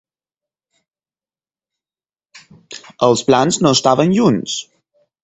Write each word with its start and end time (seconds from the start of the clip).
Els 3.09 3.23
plans 3.29 3.61
no 3.67 3.73
estaven 3.81 4.17
junts. 4.21 4.57